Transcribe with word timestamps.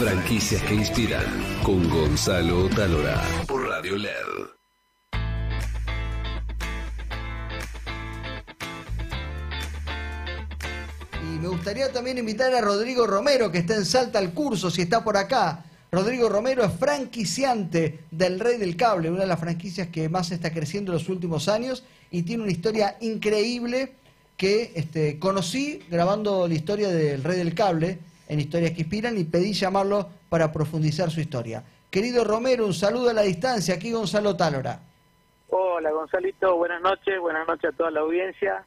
Franquicias 0.00 0.62
que 0.62 0.76
inspiran 0.76 1.26
con 1.62 1.86
Gonzalo 1.90 2.70
Talora 2.70 3.22
por 3.46 3.68
Radio 3.68 3.98
LED. 3.98 4.10
Y 11.22 11.38
me 11.38 11.48
gustaría 11.48 11.92
también 11.92 12.16
invitar 12.16 12.54
a 12.54 12.62
Rodrigo 12.62 13.06
Romero, 13.06 13.52
que 13.52 13.58
está 13.58 13.74
en 13.74 13.84
Salta 13.84 14.18
al 14.18 14.32
curso, 14.32 14.70
si 14.70 14.80
está 14.80 15.04
por 15.04 15.18
acá. 15.18 15.66
Rodrigo 15.92 16.30
Romero 16.30 16.64
es 16.64 16.72
franquiciante 16.72 18.04
del 18.10 18.40
Rey 18.40 18.56
del 18.56 18.76
Cable, 18.76 19.10
una 19.10 19.20
de 19.20 19.26
las 19.26 19.38
franquicias 19.38 19.88
que 19.88 20.08
más 20.08 20.30
está 20.30 20.50
creciendo 20.50 20.92
en 20.92 20.98
los 20.98 21.10
últimos 21.10 21.46
años 21.46 21.84
y 22.10 22.22
tiene 22.22 22.44
una 22.44 22.52
historia 22.52 22.96
increíble 23.02 23.92
que 24.38 24.72
este, 24.76 25.18
conocí 25.18 25.82
grabando 25.90 26.48
la 26.48 26.54
historia 26.54 26.88
del 26.88 27.22
Rey 27.22 27.36
del 27.36 27.54
Cable 27.54 27.98
en 28.30 28.38
Historias 28.38 28.70
que 28.70 28.82
Inspiran 28.82 29.18
y 29.18 29.24
pedí 29.24 29.52
llamarlo 29.52 30.08
para 30.28 30.52
profundizar 30.52 31.10
su 31.10 31.20
historia. 31.20 31.64
Querido 31.90 32.22
Romero, 32.22 32.64
un 32.64 32.72
saludo 32.72 33.10
a 33.10 33.12
la 33.12 33.22
distancia. 33.22 33.74
Aquí 33.74 33.90
Gonzalo 33.90 34.36
Tálora. 34.36 34.78
Hola 35.48 35.90
Gonzalito, 35.90 36.56
buenas 36.56 36.80
noches, 36.80 37.18
buenas 37.18 37.46
noches 37.48 37.70
a 37.74 37.76
toda 37.76 37.90
la 37.90 38.00
audiencia. 38.00 38.64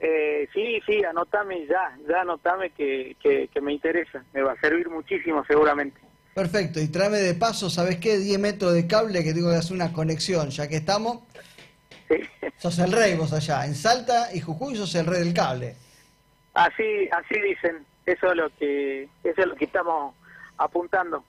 Eh, 0.00 0.48
sí, 0.52 0.80
sí, 0.84 1.04
anotame 1.04 1.64
ya, 1.66 1.96
ya 2.08 2.22
anotame 2.22 2.70
que, 2.70 3.16
que, 3.22 3.46
que 3.46 3.60
me 3.60 3.72
interesa, 3.72 4.24
me 4.32 4.42
va 4.42 4.52
a 4.52 4.60
servir 4.60 4.90
muchísimo 4.90 5.44
seguramente. 5.46 6.00
Perfecto, 6.34 6.80
y 6.80 6.88
tráeme 6.88 7.18
de 7.18 7.34
paso, 7.34 7.70
¿sabes 7.70 7.98
qué? 7.98 8.18
10 8.18 8.40
metros 8.40 8.74
de 8.74 8.88
cable 8.88 9.22
que 9.22 9.32
tengo 9.32 9.50
que 9.50 9.56
hacer 9.56 9.74
una 9.74 9.92
conexión, 9.92 10.50
ya 10.50 10.68
que 10.68 10.76
estamos. 10.76 11.20
Sí. 12.08 12.16
Sos 12.56 12.80
el 12.80 12.90
rey 12.90 13.14
vos 13.14 13.32
allá, 13.32 13.64
en 13.64 13.76
Salta 13.76 14.34
y 14.34 14.40
Jujuy 14.40 14.74
sos 14.74 14.92
el 14.96 15.06
rey 15.06 15.20
del 15.20 15.32
cable. 15.32 15.76
Así, 16.54 17.08
así 17.12 17.40
dicen, 17.40 17.86
eso 18.06 18.30
es 18.30 18.36
lo 18.36 18.50
que, 18.56 19.08
eso 19.22 19.40
es 19.40 19.46
lo 19.46 19.54
que 19.54 19.64
estamos 19.64 20.14
apuntando. 20.58 21.24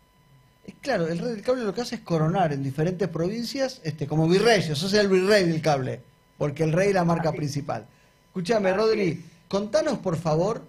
Claro, 0.82 1.08
el 1.08 1.20
rey 1.20 1.32
del 1.32 1.42
cable 1.42 1.64
lo 1.64 1.74
que 1.74 1.82
hace 1.82 1.96
es 1.96 2.02
coronar 2.02 2.54
en 2.54 2.63
diferentes 2.63 3.08
provincias 3.08 3.82
este, 3.84 4.08
como 4.08 4.27
virrey, 4.27 4.62
sos 4.63 4.94
el 4.94 5.08
virrey 5.08 5.46
del 5.46 5.62
cable, 5.62 6.02
porque 6.38 6.64
el 6.64 6.74
rey 6.74 6.90
es 6.90 6.96
la 6.96 7.04
marca 7.04 7.30
Así. 7.30 7.38
principal. 7.38 7.86
Escúchame, 8.27 8.74
Rodri, 8.74 9.24
contanos 9.48 9.99
por 9.99 10.18
favor 10.18 10.62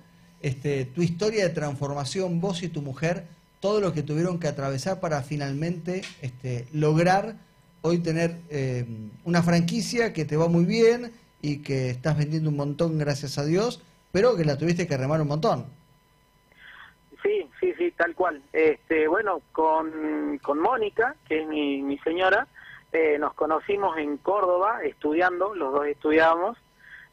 este, 0.43 0.85
tu 0.85 1.03
historia 1.03 1.45
de 1.45 1.51
transformación, 1.51 2.41
vos 2.41 2.63
y 2.63 2.69
tu 2.69 2.83
mujer, 2.83 3.25
todo 3.61 3.81
lo 3.81 3.93
que 3.93 4.03
tuvieron 4.03 4.39
que 4.39 4.49
atravesar 4.49 5.01
para 5.01 5.23
finalmente 5.23 6.03
este, 6.21 6.67
lograr 6.73 7.37
hoy 7.81 7.99
tener 7.99 8.37
eh, 8.51 8.85
una 9.25 9.43
franquicia 9.43 10.13
que 10.13 10.25
te 10.25 10.37
va 10.37 10.49
muy 10.49 10.65
bien 10.65 11.13
y 11.41 11.59
que 11.59 11.91
estás 11.91 12.19
vendiendo 12.19 12.51
un 12.51 12.57
montón, 12.57 12.99
gracias 12.99 13.39
a 13.39 13.45
Dios, 13.45 13.81
pero 14.13 14.37
que 14.37 14.45
la 14.45 14.59
tuviste 14.59 14.87
que 14.87 14.97
remar 14.97 15.21
un 15.21 15.29
montón. 15.29 15.67
Sí, 17.37 17.51
sí, 17.61 17.75
sí, 17.77 17.91
tal 17.93 18.15
cual. 18.15 18.43
Este, 18.53 19.07
bueno, 19.09 19.43
con, 19.53 20.39
con 20.43 20.59
Mónica, 20.59 21.17
que 21.29 21.43
es 21.43 21.47
mi, 21.47 21.83
mi 21.83 21.99
señora, 21.99 22.47
eh, 22.93 23.19
nos 23.19 23.35
conocimos 23.35 23.99
en 23.99 24.17
Córdoba 24.19 24.81
estudiando, 24.83 25.55
los 25.55 25.73
dos 25.73 25.87
estudiábamos. 25.87 26.57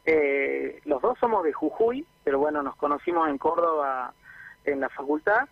Eh, 0.06 0.80
los 0.84 1.02
dos 1.02 1.18
somos 1.18 1.44
de 1.44 1.52
Jujuy, 1.52 2.06
pero 2.22 2.38
bueno, 2.38 2.62
nos 2.62 2.76
conocimos 2.76 3.28
en 3.28 3.36
Córdoba 3.38 4.14
en 4.64 4.80
la 4.80 4.88
facultad. 4.88 5.46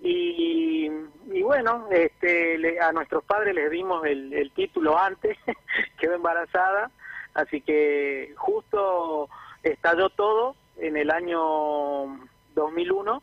Y, 0.00 0.90
y 1.30 1.42
bueno, 1.42 1.86
este, 1.90 2.58
le- 2.58 2.80
a 2.80 2.92
nuestros 2.92 3.24
padres 3.24 3.54
les 3.54 3.70
dimos 3.70 4.04
el, 4.06 4.32
el 4.34 4.50
título 4.52 4.98
antes, 4.98 5.38
quedó 5.98 6.14
embarazada, 6.14 6.90
así 7.34 7.60
que 7.62 8.34
justo 8.36 9.28
estalló 9.62 10.10
todo 10.10 10.56
en 10.76 10.96
el 10.98 11.10
año 11.10 12.18
2001 12.54 13.22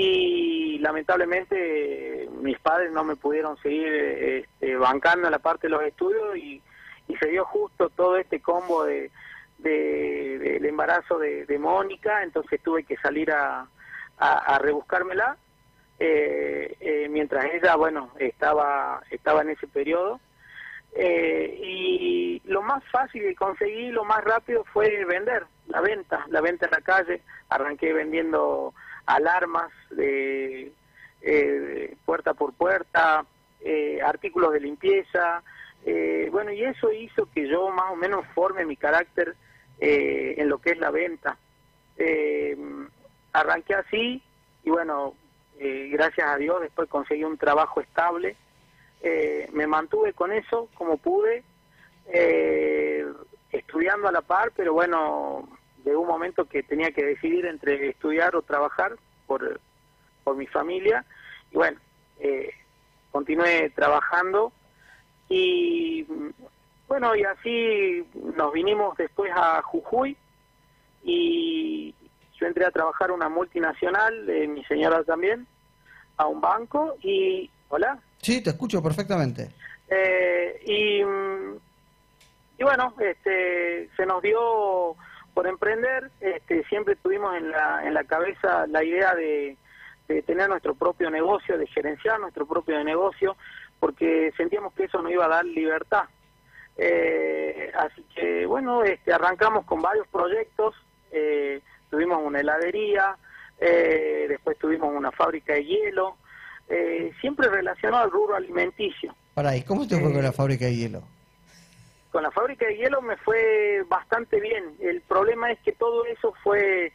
y 0.00 0.78
lamentablemente 0.78 2.28
mis 2.40 2.58
padres 2.60 2.92
no 2.92 3.02
me 3.04 3.16
pudieron 3.16 3.56
seguir 3.58 3.88
este, 3.92 4.76
bancando 4.76 5.28
la 5.28 5.38
parte 5.40 5.66
de 5.66 5.70
los 5.72 5.82
estudios 5.82 6.36
y, 6.36 6.62
se 7.20 7.28
dio 7.28 7.44
justo 7.46 7.88
todo 7.88 8.16
este 8.18 8.40
combo 8.40 8.84
de, 8.84 9.10
de- 9.58 10.38
del 10.38 10.64
embarazo 10.66 11.18
de, 11.18 11.46
de 11.46 11.58
Mónica, 11.58 12.22
entonces 12.22 12.60
tuve 12.62 12.84
que 12.84 12.96
salir 12.98 13.32
a, 13.32 13.66
a, 14.18 14.38
a 14.54 14.58
rebuscármela 14.58 15.36
eh, 15.98 16.76
eh, 16.80 17.08
mientras 17.10 17.46
ella, 17.46 17.74
bueno, 17.76 18.10
estaba, 18.18 19.02
estaba 19.10 19.42
en 19.42 19.50
ese 19.50 19.66
periodo. 19.66 20.20
Eh, 20.94 21.58
y 21.62 22.42
lo 22.44 22.62
más 22.62 22.84
fácil 22.92 23.22
que 23.22 23.34
conseguí, 23.34 23.90
lo 23.90 24.04
más 24.04 24.22
rápido 24.24 24.64
fue 24.72 25.04
vender, 25.06 25.44
la 25.66 25.80
venta, 25.80 26.24
la 26.28 26.40
venta 26.40 26.66
en 26.66 26.72
la 26.72 26.80
calle. 26.80 27.22
Arranqué 27.48 27.92
vendiendo 27.92 28.74
alarmas 29.08 29.72
de 29.90 30.72
eh, 31.22 31.96
puerta 32.04 32.34
por 32.34 32.52
puerta, 32.52 33.24
eh, 33.60 34.00
artículos 34.04 34.52
de 34.52 34.60
limpieza. 34.60 35.42
eh, 35.84 36.28
bueno, 36.30 36.52
y 36.52 36.62
eso 36.62 36.92
hizo 36.92 37.28
que 37.32 37.48
yo 37.48 37.70
más 37.70 37.90
o 37.90 37.96
menos 37.96 38.26
forme 38.34 38.66
mi 38.66 38.76
carácter 38.76 39.34
eh, 39.80 40.34
en 40.36 40.48
lo 40.48 40.58
que 40.58 40.70
es 40.72 40.78
la 40.78 40.90
venta. 40.90 41.38
Eh, 41.96 42.56
arranqué 43.32 43.74
así 43.74 44.22
y 44.64 44.70
bueno, 44.70 45.14
gracias 45.58 46.28
a 46.28 46.36
Dios 46.36 46.60
después 46.60 46.88
conseguí 46.88 47.24
un 47.24 47.38
trabajo 47.38 47.80
estable. 47.80 48.36
Me 49.52 49.66
mantuve 49.66 50.12
con 50.12 50.30
eso 50.32 50.68
como 50.74 50.98
pude, 50.98 51.42
estudiando 53.50 54.08
a 54.08 54.12
la 54.12 54.20
par, 54.20 54.52
pero 54.54 54.72
bueno, 54.74 55.48
llegó 55.88 56.00
un 56.02 56.08
momento 56.08 56.44
que 56.46 56.62
tenía 56.62 56.90
que 56.92 57.04
decidir 57.04 57.46
entre 57.46 57.88
estudiar 57.88 58.36
o 58.36 58.42
trabajar 58.42 58.96
por, 59.26 59.60
por 60.24 60.36
mi 60.36 60.46
familia. 60.46 61.04
Y 61.50 61.56
bueno, 61.56 61.78
eh, 62.20 62.50
continué 63.10 63.70
trabajando 63.70 64.52
y 65.28 66.06
bueno, 66.86 67.14
y 67.14 67.22
así 67.24 68.06
nos 68.36 68.52
vinimos 68.52 68.96
después 68.96 69.30
a 69.34 69.60
Jujuy 69.62 70.16
y 71.02 71.94
yo 72.40 72.46
entré 72.46 72.64
a 72.64 72.70
trabajar 72.70 73.10
a 73.10 73.14
una 73.14 73.28
multinacional, 73.28 74.28
eh, 74.30 74.46
mi 74.48 74.64
señora 74.64 75.02
también, 75.04 75.46
a 76.16 76.26
un 76.26 76.40
banco 76.40 76.94
y, 77.02 77.50
hola, 77.68 77.98
Sí, 78.22 78.42
te 78.42 78.50
escucho 78.50 78.82
perfectamente. 78.82 79.50
eh, 79.88 80.60
y, 80.66 81.00
y 82.60 82.64
bueno, 82.64 82.94
este, 82.98 83.88
se 83.96 84.06
nos 84.06 84.22
dio 84.22 84.96
por 85.38 85.46
emprender, 85.46 86.10
este, 86.18 86.64
siempre 86.64 86.96
tuvimos 86.96 87.36
en 87.36 87.52
la, 87.52 87.86
en 87.86 87.94
la 87.94 88.02
cabeza 88.02 88.66
la 88.66 88.82
idea 88.82 89.14
de, 89.14 89.56
de 90.08 90.22
tener 90.22 90.48
nuestro 90.48 90.74
propio 90.74 91.10
negocio, 91.10 91.56
de 91.56 91.68
gerenciar 91.68 92.18
nuestro 92.18 92.44
propio 92.44 92.82
negocio, 92.82 93.36
porque 93.78 94.32
sentíamos 94.36 94.72
que 94.72 94.86
eso 94.86 95.00
nos 95.00 95.12
iba 95.12 95.26
a 95.26 95.28
dar 95.28 95.44
libertad. 95.44 96.06
Eh, 96.76 97.70
así 97.72 98.04
que 98.16 98.46
bueno, 98.46 98.82
este, 98.82 99.12
arrancamos 99.12 99.64
con 99.64 99.80
varios 99.80 100.08
proyectos, 100.08 100.74
eh, 101.12 101.60
tuvimos 101.88 102.18
una 102.20 102.40
heladería, 102.40 103.16
eh, 103.60 104.26
después 104.28 104.58
tuvimos 104.58 104.92
una 104.92 105.12
fábrica 105.12 105.52
de 105.52 105.64
hielo, 105.64 106.16
eh, 106.68 107.12
siempre 107.20 107.48
relacionado 107.48 108.02
al 108.02 108.10
rubro 108.10 108.34
alimenticio. 108.34 109.14
Pará, 109.34 109.56
¿y 109.56 109.62
cómo 109.62 109.86
te 109.86 110.00
fue 110.00 110.10
Eh, 110.10 110.14
con 110.14 110.22
la 110.24 110.32
fábrica 110.32 110.64
de 110.64 110.74
hielo? 110.74 111.04
Con 112.10 112.22
la 112.22 112.30
fábrica 112.30 112.66
de 112.66 112.76
hielo 112.76 113.02
me 113.02 113.16
fue 113.18 113.82
bastante 113.88 114.40
bien. 114.40 114.76
El 114.80 115.02
problema 115.02 115.50
es 115.52 115.58
que 115.60 115.72
todo 115.72 116.06
eso 116.06 116.34
fue 116.42 116.92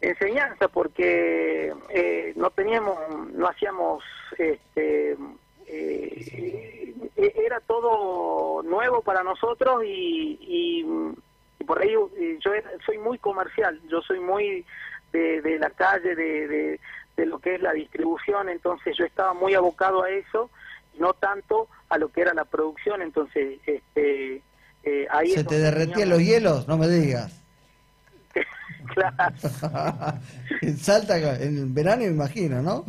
enseñanza 0.00 0.68
porque 0.68 1.74
eh, 1.88 2.32
no 2.36 2.50
teníamos, 2.50 2.96
no 3.32 3.48
hacíamos, 3.48 4.04
este, 4.38 5.16
eh, 5.66 6.94
e- 7.16 7.32
era 7.44 7.60
todo 7.60 8.62
nuevo 8.62 9.02
para 9.02 9.24
nosotros 9.24 9.82
y, 9.84 10.38
y, 10.40 11.64
por 11.64 11.82
ahí 11.82 11.94
eh, 12.18 12.38
yo 12.44 12.52
soy 12.84 12.98
muy 12.98 13.18
comercial, 13.18 13.80
yo 13.88 14.00
soy 14.02 14.20
muy 14.20 14.64
de, 15.12 15.58
la 15.58 15.70
calle, 15.70 16.14
de, 16.14 16.46
de, 16.46 16.80
de 17.16 17.26
lo 17.26 17.38
que 17.38 17.54
es 17.54 17.62
la 17.62 17.72
distribución, 17.72 18.50
entonces 18.50 18.94
yo 18.98 19.04
estaba 19.06 19.32
muy 19.32 19.54
abocado 19.54 20.02
a 20.02 20.10
eso 20.10 20.50
no 20.98 21.14
tanto 21.14 21.68
a 21.88 21.98
lo 21.98 22.08
que 22.08 22.22
era 22.22 22.34
la 22.34 22.44
producción, 22.44 23.02
entonces 23.02 23.60
este, 23.66 24.42
eh, 24.82 25.06
ahí 25.10 25.30
¿Se 25.30 25.44
te 25.44 25.58
derretían 25.58 26.10
los 26.10 26.20
hielos? 26.20 26.66
No 26.68 26.76
me 26.76 26.88
digas. 26.88 27.42
claro. 28.94 30.18
en 30.62 30.76
Salta, 30.76 31.16
en 31.42 31.74
verano 31.74 32.02
me 32.02 32.08
imagino, 32.08 32.62
¿no? 32.62 32.84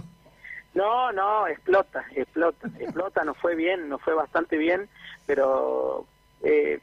No, 0.77 1.11
no, 1.11 1.47
explota, 1.47 2.05
explota, 2.15 2.69
explota, 2.79 3.23
nos 3.23 3.35
fue 3.39 3.55
bien, 3.55 3.89
nos 3.89 3.99
fue 4.03 4.13
bastante 4.13 4.57
bien, 4.57 4.87
pero 5.25 6.05
eh, 6.43 6.79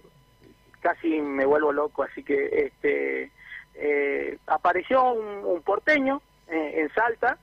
casi 0.80 1.20
me 1.20 1.46
vuelvo 1.46 1.72
loco, 1.72 2.02
así 2.02 2.24
que 2.24 2.66
este 2.66 3.30
eh, 3.74 4.38
apareció 4.48 5.12
un, 5.12 5.44
un 5.44 5.62
porteño 5.62 6.20
eh, 6.48 6.72
en 6.80 6.92
Salta 6.92 7.38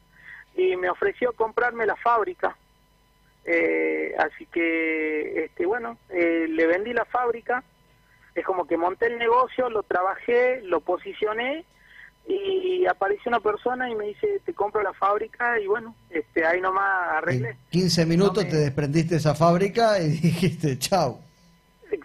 y 0.53 0.75
me 0.75 0.89
ofreció 0.89 1.31
comprarme 1.33 1.85
la 1.85 1.95
fábrica, 1.95 2.57
Eh, 3.45 4.13
así 4.19 4.45
que 4.47 5.45
este 5.45 5.65
bueno, 5.65 5.97
eh, 6.09 6.45
le 6.49 6.67
vendí 6.67 6.93
la 6.93 7.05
fábrica, 7.05 7.63
es 8.35 8.45
como 8.45 8.65
que 8.67 8.77
monté 8.77 9.07
el 9.07 9.17
negocio, 9.17 9.69
lo 9.69 9.83
trabajé, 9.83 10.61
lo 10.63 10.79
posicioné, 10.81 11.65
y 12.27 12.85
apareció 12.85 13.29
una 13.29 13.39
persona 13.39 13.89
y 13.89 13.95
me 13.95 14.05
dice, 14.05 14.39
te 14.45 14.53
compro 14.53 14.83
la 14.83 14.93
fábrica 14.93 15.59
y 15.59 15.65
bueno, 15.67 15.95
este 16.11 16.45
ahí 16.45 16.61
nomás 16.61 17.13
arreglé. 17.13 17.49
En 17.49 17.57
15 17.71 18.05
minutos 18.05 18.37
No 18.37 18.43
me- 18.43 18.49
te 18.49 18.57
desprendiste 18.57 19.15
de 19.15 19.19
esa 19.19 19.33
fábrica 19.35 19.99
y 19.99 20.09
dijiste, 20.21 20.77
chau. 20.77 21.19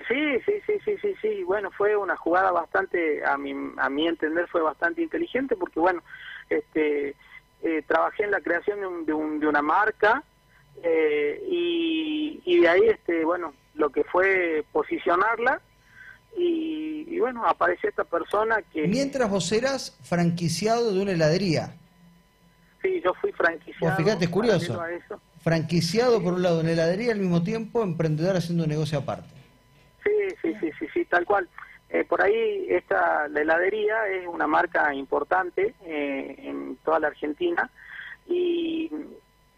Sí, 0.08 0.38
sí, 0.44 0.52
sí, 0.66 0.72
sí, 0.84 0.96
sí, 1.00 1.14
sí. 1.20 1.42
Bueno, 1.44 1.70
fue 1.70 1.94
una 1.96 2.16
jugada 2.16 2.50
bastante, 2.50 3.24
a 3.24 3.36
mi, 3.36 3.54
a 3.76 3.88
mi 3.90 4.08
entender, 4.08 4.48
fue 4.48 4.62
bastante 4.62 5.02
inteligente 5.02 5.54
porque, 5.54 5.78
bueno, 5.78 6.02
este, 6.48 7.14
eh, 7.62 7.82
trabajé 7.86 8.24
en 8.24 8.30
la 8.32 8.40
creación 8.40 8.80
de, 8.80 8.86
un- 8.86 9.06
de, 9.06 9.12
un- 9.12 9.38
de 9.38 9.46
una 9.46 9.62
marca 9.62 10.24
eh, 10.82 11.42
y, 11.48 12.42
y 12.44 12.60
de 12.60 12.68
ahí, 12.68 12.82
este, 12.88 13.24
bueno, 13.24 13.54
lo 13.74 13.90
que 13.90 14.04
fue 14.04 14.64
posicionarla 14.72 15.60
y, 16.36 17.06
y, 17.08 17.18
bueno, 17.18 17.46
apareció 17.46 17.88
esta 17.88 18.04
persona 18.04 18.62
que... 18.72 18.86
Mientras 18.86 19.30
vos 19.30 19.50
eras 19.52 19.96
franquiciado 20.02 20.92
de 20.92 21.02
una 21.02 21.12
heladería. 21.12 21.74
Sí, 22.82 23.00
yo 23.04 23.14
fui 23.14 23.32
franquiciado. 23.32 23.94
Vos 23.94 23.96
fíjate, 23.96 24.26
es 24.26 24.30
curioso. 24.30 24.80
Franquiciado 25.40 26.22
por 26.22 26.34
un 26.34 26.42
lado 26.42 26.60
en 26.60 26.68
heladería, 26.68 27.12
al 27.12 27.20
mismo 27.20 27.42
tiempo 27.42 27.82
emprendedor 27.82 28.36
haciendo 28.36 28.64
un 28.64 28.70
negocio 28.70 28.98
aparte. 28.98 29.28
Sí, 30.04 30.10
sí, 30.42 30.54
sí, 30.60 30.70
sí, 30.78 30.86
sí, 30.92 31.04
tal 31.06 31.24
cual. 31.24 31.48
Eh, 31.88 32.04
por 32.04 32.20
ahí 32.20 32.66
esta 32.68 33.28
la 33.28 33.40
heladería 33.42 34.08
es 34.08 34.26
una 34.26 34.46
marca 34.48 34.92
importante 34.92 35.74
eh, 35.84 36.34
en 36.38 36.76
toda 36.84 36.98
la 36.98 37.06
Argentina 37.08 37.70
y 38.28 38.90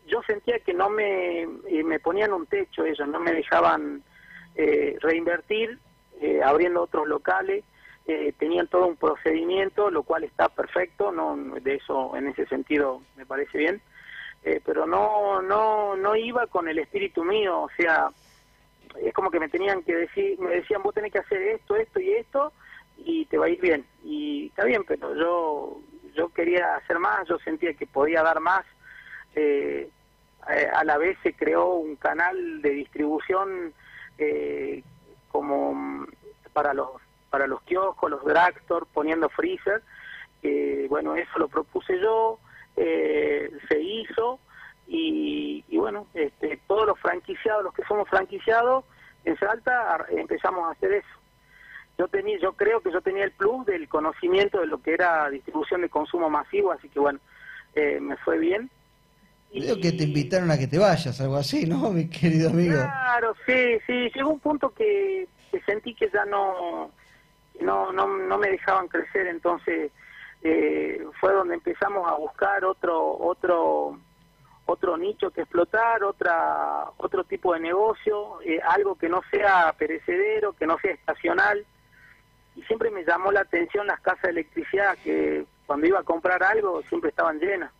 yo 0.08 0.22
sentía 0.22 0.58
que 0.60 0.74
no 0.74 0.88
me 0.90 1.42
eh, 1.42 1.84
me 1.84 2.00
ponían 2.00 2.32
un 2.32 2.46
techo 2.46 2.84
ellos, 2.84 3.06
no 3.06 3.20
me 3.20 3.32
dejaban 3.32 4.02
eh, 4.54 4.96
reinvertir 5.00 5.78
eh, 6.20 6.40
abriendo 6.42 6.82
otros 6.82 7.06
locales, 7.06 7.64
eh, 8.06 8.32
tenían 8.38 8.66
todo 8.66 8.86
un 8.86 8.96
procedimiento, 8.96 9.90
lo 9.90 10.02
cual 10.02 10.24
está 10.24 10.48
perfecto, 10.48 11.12
no 11.12 11.36
de 11.60 11.76
eso 11.76 12.16
en 12.16 12.28
ese 12.28 12.46
sentido 12.46 13.02
me 13.16 13.26
parece 13.26 13.58
bien, 13.58 13.82
pero 14.64 14.86
no 14.86 15.42
no 15.42 15.96
no 15.96 16.16
iba 16.16 16.46
con 16.46 16.68
el 16.68 16.78
espíritu 16.78 17.22
mío, 17.22 17.62
o 17.62 17.70
sea, 17.76 18.08
es 19.00 19.12
como 19.12 19.30
que 19.30 19.40
me 19.40 19.48
tenían 19.48 19.82
que 19.82 19.94
decir, 19.94 20.38
me 20.38 20.50
decían 20.50 20.82
vos 20.82 20.94
tenés 20.94 21.12
que 21.12 21.18
hacer 21.18 21.42
esto, 21.42 21.76
esto 21.76 22.00
y 22.00 22.12
esto 22.12 22.52
y 22.96 23.26
te 23.26 23.38
va 23.38 23.46
a 23.46 23.50
ir 23.50 23.60
bien. 23.60 23.84
Y 24.02 24.46
está 24.46 24.64
bien, 24.64 24.84
pero 24.86 25.14
yo 25.14 25.80
yo 26.14 26.28
quería 26.30 26.76
hacer 26.76 26.98
más, 26.98 27.28
yo 27.28 27.38
sentía 27.38 27.74
que 27.74 27.86
podía 27.86 28.22
dar 28.22 28.40
más. 28.40 28.64
Eh, 29.34 29.88
eh, 30.50 30.68
a 30.72 30.84
la 30.84 30.98
vez 30.98 31.18
se 31.22 31.34
creó 31.34 31.74
un 31.74 31.96
canal 31.96 32.62
de 32.62 32.70
distribución 32.70 33.72
eh, 34.18 34.82
como 35.30 35.74
mm, 35.74 36.06
para 36.52 36.74
los 36.74 36.90
para 37.30 37.46
los 37.46 37.60
kioscos, 37.62 38.10
los 38.10 38.24
drugstore, 38.24 38.86
poniendo 38.92 39.28
freezer. 39.28 39.82
Bueno, 40.88 41.14
eso 41.14 41.38
lo 41.38 41.48
propuse 41.48 42.00
yo, 42.00 42.38
eh, 42.76 43.50
se 43.68 43.80
hizo 43.80 44.38
y, 44.86 45.64
y 45.68 45.76
bueno, 45.76 46.06
este, 46.14 46.58
todos 46.66 46.86
los 46.86 46.98
franquiciados, 47.00 47.64
los 47.64 47.74
que 47.74 47.84
somos 47.84 48.08
franquiciados 48.08 48.84
en 49.24 49.36
Salta, 49.38 50.06
empezamos 50.10 50.66
a 50.66 50.70
hacer 50.70 50.92
eso. 50.92 51.08
Yo 51.98 52.06
tenía, 52.08 52.38
yo 52.38 52.52
creo 52.52 52.80
que 52.80 52.92
yo 52.92 53.00
tenía 53.00 53.24
el 53.24 53.32
plus 53.32 53.66
del 53.66 53.88
conocimiento 53.88 54.60
de 54.60 54.66
lo 54.66 54.80
que 54.80 54.94
era 54.94 55.28
distribución 55.28 55.82
de 55.82 55.88
consumo 55.88 56.30
masivo, 56.30 56.70
así 56.70 56.88
que 56.88 57.00
bueno, 57.00 57.18
eh, 57.74 57.98
me 58.00 58.16
fue 58.18 58.38
bien. 58.38 58.70
Creo 59.50 59.80
que 59.80 59.92
te 59.92 60.04
invitaron 60.04 60.50
a 60.50 60.58
que 60.58 60.66
te 60.66 60.78
vayas, 60.78 61.20
algo 61.20 61.36
así, 61.36 61.66
¿no, 61.66 61.90
mi 61.90 62.08
querido 62.08 62.50
amigo? 62.50 62.74
Claro, 62.74 63.34
sí, 63.46 63.78
sí. 63.86 64.10
Llegó 64.14 64.30
un 64.30 64.40
punto 64.40 64.70
que, 64.74 65.26
sentí 65.64 65.94
que 65.94 66.10
ya 66.12 66.24
no, 66.26 66.90
no, 67.60 67.92
no, 67.92 68.06
no 68.06 68.38
me 68.38 68.50
dejaban 68.50 68.88
crecer, 68.88 69.26
entonces 69.26 69.90
eh, 70.42 71.04
fue 71.20 71.32
donde 71.32 71.54
empezamos 71.54 72.06
a 72.10 72.14
buscar 72.14 72.64
otro, 72.64 73.16
otro, 73.18 73.98
otro 74.66 74.96
nicho 74.98 75.30
que 75.30 75.42
explotar, 75.42 76.04
otra, 76.04 76.84
otro 76.98 77.24
tipo 77.24 77.54
de 77.54 77.60
negocio, 77.60 78.40
eh, 78.42 78.60
algo 78.68 78.96
que 78.96 79.08
no 79.08 79.22
sea 79.30 79.74
perecedero, 79.78 80.52
que 80.52 80.66
no 80.66 80.78
sea 80.78 80.92
estacional. 80.92 81.64
Y 82.54 82.62
siempre 82.62 82.90
me 82.90 83.04
llamó 83.04 83.32
la 83.32 83.40
atención 83.40 83.86
las 83.86 84.00
casas 84.00 84.22
de 84.22 84.30
electricidad, 84.30 84.98
que 85.02 85.46
cuando 85.66 85.86
iba 85.86 86.00
a 86.00 86.04
comprar 86.04 86.42
algo 86.42 86.82
siempre 86.82 87.10
estaban 87.10 87.38
llenas. 87.38 87.72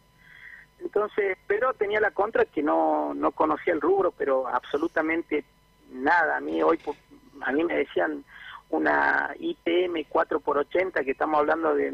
Entonces, 0.80 1.36
pero 1.46 1.74
tenía 1.74 2.00
la 2.00 2.10
contra 2.12 2.44
que 2.44 2.62
no, 2.62 3.12
no 3.14 3.32
conocía 3.32 3.72
el 3.72 3.80
rubro, 3.80 4.12
pero 4.12 4.46
absolutamente 4.48 5.44
nada. 5.92 6.36
A 6.36 6.40
mí 6.40 6.62
hoy, 6.62 6.76
po- 6.78 6.96
a 7.40 7.52
mí 7.52 7.64
me 7.64 7.76
decían 7.76 8.24
una 8.70 9.34
IPM 9.38 10.04
4x80, 10.08 11.04
que 11.04 11.10
estamos 11.12 11.40
hablando 11.40 11.74
de, 11.74 11.90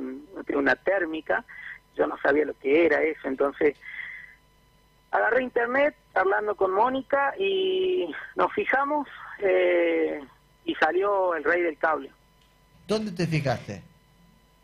de 0.46 0.56
una 0.56 0.74
térmica, 0.76 1.44
yo 1.96 2.06
no 2.06 2.18
sabía 2.18 2.44
lo 2.44 2.54
que 2.58 2.84
era 2.86 3.02
eso, 3.02 3.28
entonces 3.28 3.76
agarré 5.12 5.44
internet 5.44 5.94
hablando 6.14 6.56
con 6.56 6.72
Mónica 6.72 7.34
y 7.38 8.12
nos 8.34 8.52
fijamos 8.52 9.06
eh, 9.38 10.20
y 10.64 10.74
salió 10.74 11.34
el 11.36 11.44
rey 11.44 11.62
del 11.62 11.78
cable. 11.78 12.10
¿Dónde 12.88 13.12
te 13.12 13.26
fijaste? 13.26 13.82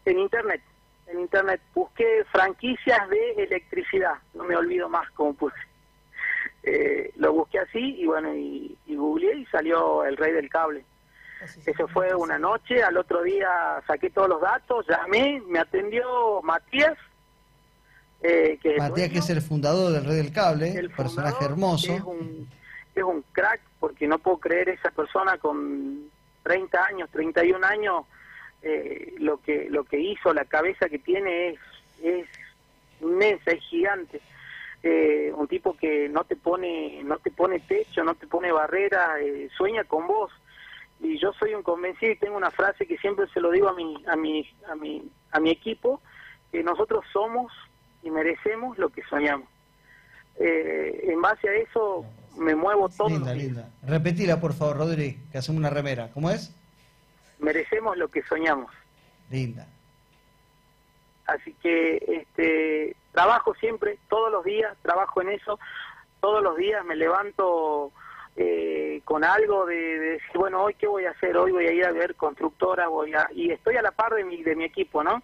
En 0.05 0.19
internet, 0.19 0.61
en 1.13 1.21
internet 1.21 1.61
busqué 1.75 2.25
franquicias 2.31 3.09
de 3.09 3.33
electricidad, 3.45 4.15
no 4.35 4.45
me 4.45 4.57
olvido 4.57 4.89
más 4.89 5.11
cómo 5.13 5.35
puse. 5.35 5.57
Eh, 6.63 7.13
lo 7.17 7.33
busqué 7.33 7.59
así 7.59 7.97
y 7.99 8.07
bueno, 8.07 8.35
y, 8.35 8.77
y 8.87 8.95
googleé 8.97 9.39
y 9.39 9.47
salió 9.47 10.05
el 10.05 10.17
rey 10.17 10.33
del 10.33 10.49
cable. 10.51 10.85
Eso 11.65 11.89
fue 11.89 12.15
una 12.15 12.39
noche, 12.39 12.83
al 12.83 12.99
otro 12.99 13.23
día 13.23 13.49
saqué 13.87 14.11
todos 14.11 14.29
los 14.29 14.43
datos, 14.43 14.87
llamé, 14.87 15.43
me 15.49 15.59
atendió 15.59 16.43
Matías. 16.43 16.99
eh, 18.23 18.59
que 18.63 18.77
Matías, 18.77 19.09
que 19.09 19.19
es 19.19 19.31
el 19.31 19.41
fundador 19.41 19.91
del 19.93 20.05
Red 20.05 20.17
del 20.17 20.33
Cable, 20.33 20.69
el 20.79 20.91
personaje 20.91 21.33
fundador, 21.37 21.53
hermoso. 21.53 21.93
Es 21.95 22.03
un, 22.03 22.49
es 22.95 23.03
un 23.03 23.25
crack, 23.33 23.61
porque 23.79 24.07
no 24.07 24.19
puedo 24.19 24.37
creer 24.37 24.69
esa 24.69 24.91
persona 24.91 25.39
con 25.39 26.11
30 26.43 26.85
años, 26.85 27.09
31 27.11 27.67
años, 27.67 28.05
eh, 28.63 29.15
lo 29.19 29.39
que 29.39 29.69
lo 29.71 29.85
que 29.85 29.99
hizo, 29.99 30.33
la 30.33 30.45
cabeza 30.45 30.89
que 30.89 30.99
tiene 30.99 31.51
es, 31.51 31.59
es 32.03 32.29
inmensa, 33.01 33.53
es 33.53 33.63
gigante. 33.65 34.21
Eh, 34.83 35.31
un 35.37 35.47
tipo 35.47 35.77
que 35.77 36.09
no 36.09 36.25
te 36.25 36.37
pone 36.37 37.03
no 37.05 37.19
te 37.19 37.31
pone 37.31 37.61
techo, 37.61 38.03
no 38.03 38.15
te 38.15 38.27
pone 38.27 38.51
barrera, 38.53 39.21
eh, 39.21 39.49
sueña 39.57 39.85
con 39.85 40.07
vos. 40.07 40.31
Y 41.01 41.19
yo 41.19 41.33
soy 41.33 41.55
un 41.55 41.63
convencido 41.63 42.13
y 42.13 42.17
tengo 42.17 42.37
una 42.37 42.51
frase 42.51 42.87
que 42.87 42.99
siempre 42.99 43.27
se 43.33 43.41
lo 43.41 43.51
digo 43.51 43.69
a 43.69 43.75
mi 43.75 44.03
a 44.07 44.17
mi 44.17 44.49
a 44.69 44.75
mi 44.75 45.03
a 45.33 45.41
mi 45.41 45.51
equipo 45.51 46.01
que 46.53 46.63
nosotros 46.63 47.05
somos 47.13 47.53
y 48.03 48.11
merecemos 48.11 48.79
lo 48.79 48.91
que 48.91 49.03
soñamos. 49.05 49.49
Eh, 50.39 51.09
en 51.09 51.21
base 51.21 51.49
a 51.49 51.55
eso 51.55 52.05
me 52.39 52.55
muevo 52.55 52.89
todos 52.89 53.13
Linda, 53.13 53.35
linda. 53.35 53.69
Repetila, 53.83 54.41
por 54.41 54.55
favor, 54.55 54.79
Rodri, 54.79 55.19
que 55.31 55.39
hacemos 55.39 55.59
una 55.59 55.71
remera. 55.71 56.11
¿Cómo 56.13 56.31
es? 56.31 56.55
Merecemos 57.41 57.97
lo 57.97 58.09
que 58.09 58.23
soñamos. 58.23 58.73
Linda. 59.31 59.67
Así 61.27 61.55
que 61.63 61.97
este 62.09 62.97
trabajo 63.13 63.55
siempre, 63.55 63.99
todos 64.09 64.33
los 64.33 64.45
días, 64.45 64.77
trabajo 64.83 65.23
en 65.23 65.31
eso, 65.31 65.59
todos 66.21 66.43
los 66.43 66.57
días 66.57 66.85
me 66.85 66.97
levanto 66.97 67.93
eh, 68.37 69.01
con 69.05 69.25
algo 69.25 69.67
de, 69.67 69.77
de 69.77 70.11
decir, 70.13 70.37
bueno, 70.37 70.63
hoy 70.63 70.75
qué 70.75 70.87
voy 70.87 71.05
a 71.05 71.11
hacer, 71.11 71.37
hoy 71.37 71.53
voy 71.53 71.67
a 71.67 71.73
ir 71.73 71.85
a 71.85 71.93
ver 71.93 72.15
constructora, 72.15 72.89
voy 72.89 73.15
a, 73.15 73.29
y 73.33 73.51
estoy 73.51 73.77
a 73.77 73.83
la 73.83 73.93
par 73.93 74.15
de 74.15 74.25
mi, 74.25 74.43
de 74.43 74.57
mi 74.57 74.65
equipo, 74.65 75.03
¿no? 75.03 75.23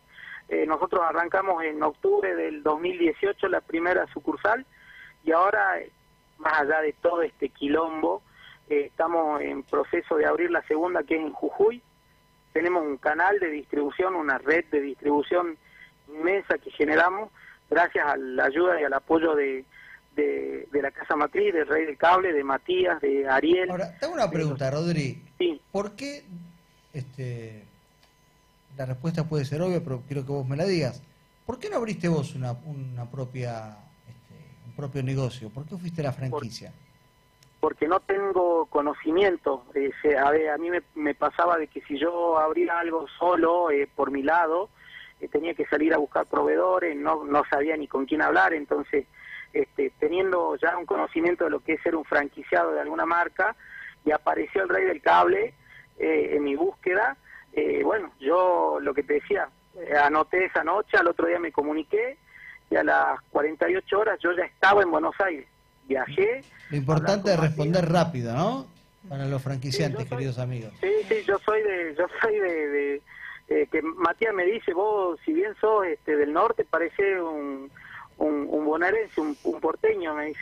Eh, 0.48 0.64
nosotros 0.66 1.02
arrancamos 1.02 1.62
en 1.64 1.82
octubre 1.82 2.34
del 2.36 2.62
2018 2.62 3.48
la 3.48 3.60
primera 3.60 4.06
sucursal 4.12 4.64
y 5.24 5.32
ahora, 5.32 5.80
más 6.38 6.60
allá 6.60 6.80
de 6.82 6.92
todo 6.92 7.22
este 7.22 7.48
quilombo, 7.48 8.22
eh, 8.68 8.86
estamos 8.86 9.40
en 9.40 9.64
proceso 9.64 10.16
de 10.16 10.26
abrir 10.26 10.50
la 10.50 10.62
segunda 10.62 11.02
que 11.02 11.16
es 11.16 11.20
en 11.20 11.32
Jujuy. 11.32 11.82
Tenemos 12.56 12.86
un 12.86 12.96
canal 12.96 13.38
de 13.38 13.50
distribución, 13.50 14.14
una 14.14 14.38
red 14.38 14.64
de 14.72 14.80
distribución 14.80 15.58
inmensa 16.08 16.56
que 16.56 16.70
generamos 16.70 17.30
gracias 17.68 18.06
a 18.06 18.16
la 18.16 18.46
ayuda 18.46 18.80
y 18.80 18.84
al 18.84 18.94
apoyo 18.94 19.34
de, 19.34 19.66
de, 20.14 20.66
de 20.72 20.80
la 20.80 20.90
Casa 20.90 21.16
Matriz, 21.16 21.52
del 21.52 21.66
Rey 21.68 21.84
del 21.84 21.98
Cable, 21.98 22.32
de 22.32 22.42
Matías, 22.42 22.98
de 23.02 23.28
Ariel. 23.28 23.70
Ahora, 23.70 23.94
te 23.98 24.06
hago 24.06 24.14
una 24.14 24.30
pregunta, 24.30 24.70
Rodri. 24.70 25.22
Sí, 25.36 25.60
¿Por 25.70 25.96
qué, 25.96 26.24
este, 26.94 27.62
la 28.78 28.86
respuesta 28.86 29.28
puede 29.28 29.44
ser 29.44 29.60
obvia, 29.60 29.84
pero 29.84 30.02
quiero 30.06 30.24
que 30.24 30.32
vos 30.32 30.48
me 30.48 30.56
la 30.56 30.64
digas. 30.64 31.02
¿Por 31.44 31.58
qué 31.58 31.68
no 31.68 31.76
abriste 31.76 32.08
vos 32.08 32.34
una, 32.34 32.52
una 32.52 33.04
propia, 33.10 33.76
este, 34.08 34.34
un 34.64 34.72
propio 34.72 35.02
negocio? 35.02 35.50
¿Por 35.50 35.66
qué 35.66 35.76
fuiste 35.76 36.00
a 36.00 36.04
la 36.04 36.12
franquicia? 36.14 36.72
Porque 37.66 37.88
no 37.88 37.98
tengo 37.98 38.66
conocimiento. 38.66 39.64
Eh, 39.74 39.90
a, 40.16 40.28
a 40.54 40.56
mí 40.56 40.70
me, 40.70 40.82
me 40.94 41.16
pasaba 41.16 41.58
de 41.58 41.66
que 41.66 41.80
si 41.80 41.98
yo 41.98 42.38
abría 42.38 42.78
algo 42.78 43.08
solo 43.18 43.72
eh, 43.72 43.88
por 43.92 44.12
mi 44.12 44.22
lado, 44.22 44.70
eh, 45.18 45.26
tenía 45.26 45.52
que 45.52 45.66
salir 45.66 45.92
a 45.92 45.98
buscar 45.98 46.26
proveedores, 46.26 46.94
no, 46.96 47.24
no 47.24 47.42
sabía 47.50 47.76
ni 47.76 47.88
con 47.88 48.06
quién 48.06 48.22
hablar, 48.22 48.54
entonces 48.54 49.08
este, 49.52 49.90
teniendo 49.98 50.54
ya 50.54 50.78
un 50.78 50.86
conocimiento 50.86 51.42
de 51.42 51.50
lo 51.50 51.58
que 51.58 51.72
es 51.72 51.82
ser 51.82 51.96
un 51.96 52.04
franquiciado 52.04 52.70
de 52.70 52.82
alguna 52.82 53.04
marca, 53.04 53.56
y 54.04 54.12
apareció 54.12 54.62
el 54.62 54.68
rey 54.68 54.84
del 54.84 55.02
cable 55.02 55.52
eh, 55.98 56.36
en 56.36 56.44
mi 56.44 56.54
búsqueda, 56.54 57.16
eh, 57.52 57.82
bueno, 57.82 58.12
yo 58.20 58.78
lo 58.80 58.94
que 58.94 59.02
te 59.02 59.14
decía, 59.14 59.48
anoté 60.04 60.44
esa 60.44 60.62
noche, 60.62 60.98
al 60.98 61.08
otro 61.08 61.26
día 61.26 61.40
me 61.40 61.50
comuniqué 61.50 62.16
y 62.70 62.76
a 62.76 62.84
las 62.84 63.20
48 63.32 63.98
horas 63.98 64.20
yo 64.20 64.30
ya 64.30 64.44
estaba 64.44 64.84
en 64.84 64.92
Buenos 64.92 65.20
Aires. 65.20 65.48
Viajé. 65.86 66.42
Lo 66.70 66.76
importante 66.76 67.32
es 67.32 67.38
responder 67.38 67.88
rápido, 67.90 68.34
¿no? 68.34 68.66
Para 69.08 69.26
los 69.26 69.42
franquiciantes, 69.42 70.08
queridos 70.08 70.38
amigos. 70.38 70.72
Sí, 70.80 70.90
sí, 71.08 71.14
yo 71.26 71.38
soy 71.44 71.62
de, 71.62 71.94
yo 71.96 72.06
soy 72.20 72.38
de, 72.38 73.02
eh, 73.48 73.68
que 73.70 73.80
Matías 73.82 74.34
me 74.34 74.44
dice, 74.44 74.72
vos 74.72 75.18
si 75.24 75.32
bien 75.32 75.54
sos 75.60 75.86
este, 75.86 76.16
del 76.16 76.32
norte, 76.32 76.64
parece 76.64 77.20
un, 77.20 77.70
un, 78.18 78.46
un 78.50 78.64
bonaerense, 78.64 79.20
un, 79.20 79.36
un 79.44 79.60
porteño, 79.60 80.14
me 80.14 80.26
dice 80.26 80.40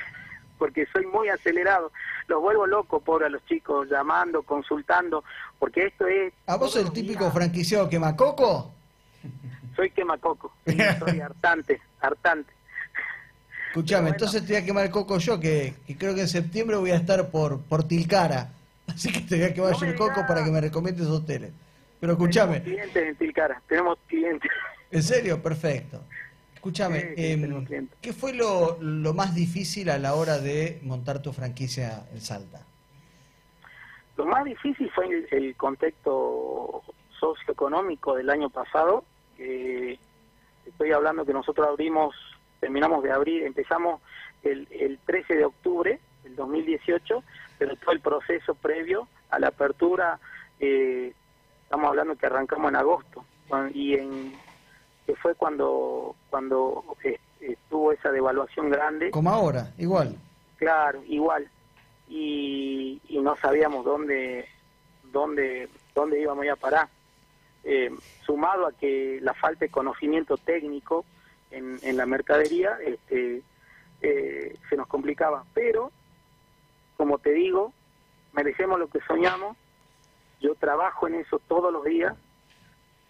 porque 0.59 0.87
soy 0.87 1.05
muy 1.07 1.29
acelerado. 1.29 1.93
Los 2.27 2.41
vuelvo 2.41 2.67
loco, 2.67 3.01
por 3.01 3.23
a 3.23 3.29
los 3.29 3.45
chicos, 3.45 3.89
llamando, 3.91 4.43
consultando, 4.43 5.23
porque 5.59 5.87
esto 5.87 6.07
es... 6.07 6.33
¿A 6.47 6.57
vos 6.57 6.75
el 6.77 6.91
típico 6.91 7.31
franquiciado 7.31 7.87
quemacoco? 7.89 8.73
Soy 9.77 9.91
quemacoco, 9.91 10.55
soy 10.65 11.21
hartante, 11.21 11.83
hartante. 12.01 12.54
Escuchame, 13.75 14.11
entonces 14.11 14.47
te 14.47 14.53
voy 14.53 14.63
a 14.63 14.65
quemar 14.65 14.85
el 14.85 14.93
coco 14.93 15.19
yo, 15.19 15.41
que, 15.41 15.75
creo 15.99 16.15
que 16.15 16.21
en 16.21 16.29
septiembre 16.29 16.77
voy 16.77 16.93
a 16.93 16.95
estar 16.95 17.29
por, 17.33 17.61
por 17.63 17.83
Tilcara. 17.83 18.53
Así 18.87 19.11
que 19.11 19.19
te 19.23 19.35
voy 19.35 19.47
a 19.47 19.53
quemar 19.53 19.75
yo 19.75 19.87
el 19.87 19.97
coco 19.97 20.25
para 20.29 20.45
que 20.45 20.53
me 20.53 20.61
recomiendes 20.61 21.09
hoteles. 21.09 21.51
Pero 21.99 22.13
escúchame. 22.13 22.61
Tenemos 22.61 22.85
clientes 22.93 23.09
en 23.09 23.17
Tilcara, 23.17 23.61
tenemos 23.67 23.99
clientes. 24.07 24.49
¿En 24.93 25.03
serio? 25.03 25.43
Perfecto. 25.43 26.05
Escúchame, 26.55 27.15
em, 27.17 27.89
¿qué 28.01 28.13
fue 28.13 28.33
lo, 28.33 28.79
más 29.13 29.35
difícil 29.35 29.91
a 29.91 29.99
la 29.99 30.15
hora 30.15 30.39
de 30.39 30.79
montar 30.85 31.21
tu 31.21 31.33
franquicia 31.33 32.07
en 32.13 32.21
Salta? 32.21 32.61
Lo 34.17 34.25
más 34.25 34.45
difícil 34.45 34.89
fue 34.95 35.27
el, 35.33 35.57
contexto 35.57 36.81
socioeconómico 37.19 38.15
del 38.15 38.31
año 38.31 38.51
pasado. 38.51 39.03
estoy 39.37 40.93
hablando 40.93 41.27
que 41.27 41.33
nosotros 41.33 41.67
abrimos, 41.67 42.15
terminamos 42.65 43.03
de 43.03 43.13
abrir, 43.13 43.43
empezamos 43.43 44.01
el, 44.43 44.67
el 44.71 44.99
13 45.05 45.35
de 45.35 45.45
octubre 45.45 46.01
del 46.23 46.35
2018, 46.35 47.23
pero 47.59 47.77
todo 47.77 47.93
el 47.93 48.01
proceso 48.01 48.55
previo 48.55 49.07
a 49.29 49.39
la 49.39 49.49
apertura, 49.49 50.19
eh, 50.59 51.13
estamos 51.63 51.89
hablando 51.91 52.17
que 52.17 52.25
arrancamos 52.25 52.71
en 52.71 52.77
agosto. 52.77 53.23
Y 53.75 53.97
en 53.97 54.33
que 55.05 55.15
fue 55.17 55.35
cuando 55.35 56.17
cuando 56.31 56.83
eh, 57.05 57.21
estuvo 57.39 57.93
esa 57.93 58.11
devaluación 58.11 58.71
grande. 58.71 59.11
Como 59.11 59.29
ahora, 59.29 59.71
igual. 59.77 60.17
Claro, 60.57 61.03
igual. 61.07 61.47
Y, 62.09 62.99
y 63.11 63.19
no 63.19 63.37
sabíamos 63.37 63.85
dónde 63.85 64.49
dónde 65.13 65.69
dónde 65.95 66.19
íbamos 66.19 66.49
a, 66.49 66.57
parar. 66.57 66.89
Eh, 67.63 67.91
sumado 68.25 68.67
a 68.67 68.73
que 68.73 69.19
la 69.21 69.35
falta 69.35 69.67
de 69.67 69.71
conocimiento 69.71 70.39
técnico 70.39 71.05
en, 71.57 71.97
la 71.97 72.07
mercadería 72.07 72.79
este, 72.85 73.43
eh, 74.03 74.57
se 74.69 74.77
nos 74.77 74.87
complicaba. 74.87 75.45
Pero, 75.55 75.91
como 76.97 77.19
te 77.19 77.33
digo, 77.33 77.73
merecemos 78.33 78.79
lo 78.79 78.89
que 78.89 79.01
soñamos. 79.07 79.57
Yo 80.41 80.55
trabajo 80.55 81.07
en 81.07 81.15
eso 81.17 81.41
todos 81.49 81.73
los 81.73 81.85
días 81.85 82.15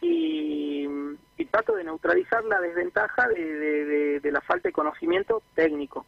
y, 0.00 0.88
trato 1.50 1.76
de 1.76 1.84
neutralizar 1.84 2.44
la 2.44 2.60
desventaja 2.60 3.28
de, 3.28 4.20
la 4.24 4.40
falta 4.40 4.68
de 4.68 4.72
conocimiento 4.72 5.40
técnico. 5.54 6.04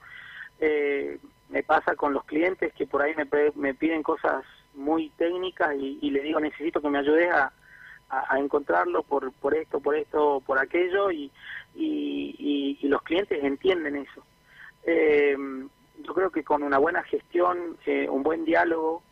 Eh, 0.58 1.20
me 1.50 1.62
pasa 1.62 1.94
con 1.94 2.12
los 2.12 2.24
clientes 2.24 2.72
que 2.74 2.86
por 2.86 3.02
ahí 3.02 3.14
me, 3.54 3.74
piden 3.74 4.02
cosas 4.02 4.44
muy 4.74 5.10
técnicas 5.10 5.76
y, 5.78 6.10
le 6.10 6.20
digo 6.22 6.40
necesito 6.40 6.80
que 6.80 6.90
me 6.90 6.98
ayudes 6.98 7.30
a, 7.30 7.52
encontrarlo 8.38 9.02
por, 9.02 9.32
por 9.32 9.54
esto, 9.54 9.80
por 9.80 9.96
esto, 9.96 10.42
por 10.46 10.58
aquello 10.58 11.10
y, 11.10 11.30
y, 11.74 12.78
los 12.82 13.02
clientes 13.02 13.42
entienden 13.42 13.96
eso. 13.96 14.22
Eh, 14.84 15.36
yo 16.02 16.14
creo 16.14 16.30
que 16.30 16.44
con 16.44 16.62
una 16.62 16.78
buena 16.78 17.02
gestión, 17.02 17.76
eh, 17.84 18.08
un 18.08 18.22
buen 18.22 18.44
diálogo, 18.44 19.02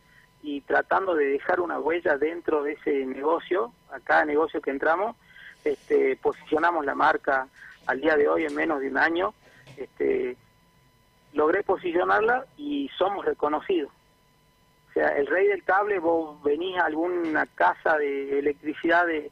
y 0.41 0.61
tratando 0.61 1.15
de 1.15 1.25
dejar 1.25 1.59
una 1.59 1.79
huella 1.79 2.17
dentro 2.17 2.63
de 2.63 2.73
ese 2.73 3.05
negocio, 3.05 3.73
a 3.91 3.99
cada 3.99 4.25
negocio 4.25 4.61
que 4.61 4.69
entramos, 4.69 5.15
este, 5.63 6.15
posicionamos 6.17 6.85
la 6.85 6.93
marca 6.93 7.47
al 7.87 7.99
día 7.99 8.15
de 8.15 8.29
hoy 8.29 8.45
en 8.45 8.55
menos 8.55 8.79
de 8.79 8.89
un 8.89 8.97
año, 8.97 9.33
este, 9.75 10.37
logré 11.33 11.63
posicionarla 11.63 12.45
y 12.57 12.89
somos 12.97 13.25
reconocidos. 13.25 13.91
O 14.95 14.97
sea, 14.97 15.09
el 15.09 15.27
rey 15.27 15.47
del 15.47 15.61
cable, 15.65 15.99
vos 15.99 16.41
venís 16.41 16.77
a 16.77 16.85
alguna 16.85 17.45
casa 17.47 17.97
de 17.97 18.39
electricidad 18.39 19.05
de, 19.05 19.29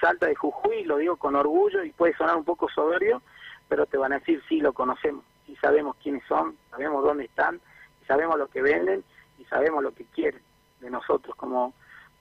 Salta 0.00 0.26
de 0.26 0.34
Jujuy, 0.34 0.82
lo 0.82 0.96
digo 0.96 1.16
con 1.16 1.36
orgullo 1.36 1.84
y 1.84 1.92
puede 1.92 2.16
sonar 2.16 2.34
un 2.34 2.42
poco 2.42 2.68
soberbio, 2.68 3.22
pero 3.68 3.86
te 3.86 3.96
van 3.96 4.12
a 4.12 4.18
decir 4.18 4.42
sí, 4.48 4.58
lo 4.58 4.72
conocemos 4.72 5.24
y 5.46 5.54
sabemos 5.56 5.94
quiénes 6.02 6.24
son, 6.26 6.56
sabemos 6.68 7.04
dónde 7.04 7.26
están, 7.26 7.60
sabemos 8.08 8.36
lo 8.38 8.48
que 8.48 8.60
venden 8.60 9.04
y 9.38 9.44
sabemos 9.44 9.84
lo 9.84 9.94
que 9.94 10.04
quieren 10.06 10.40
de 10.80 10.90
nosotros 10.90 11.36
como, 11.36 11.74